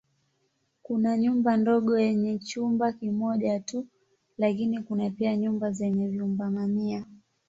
Kuna 0.85 1.17
nyumba 1.23 1.51
ndogo 1.57 1.99
yenye 1.99 2.39
chumba 2.39 2.93
kimoja 2.93 3.59
tu 3.59 3.87
lakini 4.37 4.83
kuna 4.83 5.09
pia 5.09 5.37
nyumba 5.37 5.71
zenye 5.71 6.07
vyumba 6.07 6.49
mamia. 6.51 7.05